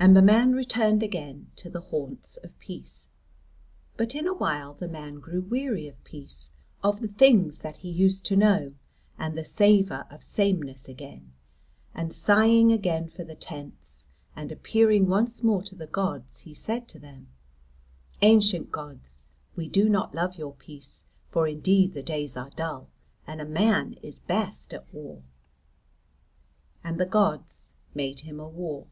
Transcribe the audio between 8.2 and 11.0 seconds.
to know, and the savour of sameness